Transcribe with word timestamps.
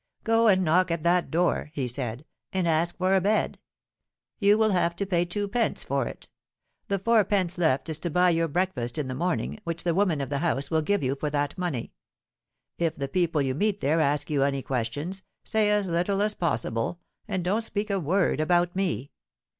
'Go 0.23 0.47
and 0.47 0.63
knock 0.63 0.89
at 0.89 1.03
that 1.03 1.29
door,' 1.29 1.69
he 1.75 1.87
said, 1.87 2.25
'and 2.51 2.67
ask 2.67 2.97
for 2.97 3.13
a 3.13 3.21
bed. 3.21 3.59
You 4.39 4.57
will 4.57 4.71
have 4.71 4.95
to 4.95 5.05
pay 5.05 5.25
two 5.25 5.47
pence 5.47 5.83
for 5.83 6.07
it. 6.07 6.27
The 6.87 6.97
fourpence 6.97 7.55
left 7.59 7.87
is 7.87 7.99
to 7.99 8.09
buy 8.09 8.31
your 8.31 8.47
breakfast 8.47 8.97
in 8.97 9.07
the 9.07 9.13
morning, 9.13 9.59
which 9.63 9.83
the 9.83 9.93
woman 9.93 10.19
of 10.19 10.31
the 10.31 10.39
house 10.39 10.71
will 10.71 10.81
give 10.81 11.03
you 11.03 11.13
for 11.13 11.29
that 11.29 11.55
money. 11.55 11.93
If 12.79 12.95
the 12.95 13.07
people 13.07 13.43
you 13.43 13.53
meet 13.53 13.79
there 13.79 13.99
ask 14.01 14.27
you 14.31 14.41
any 14.41 14.63
questions, 14.63 15.21
say 15.43 15.69
as 15.69 15.87
little 15.87 16.23
as 16.23 16.33
possible, 16.33 16.99
and 17.27 17.43
don't 17.43 17.61
speak 17.61 17.91
a 17.91 17.99
word 17.99 18.39
about 18.39 18.75
me. 18.75 19.11